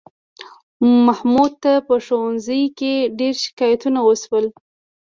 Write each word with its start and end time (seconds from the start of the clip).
محمود 1.05 1.51
ته 1.63 1.73
په 1.87 1.95
ښوونځي 2.05 2.61
کې 2.77 2.93
ډېر 3.19 3.33
شکایتونه 3.45 3.99
وشول 4.03 4.45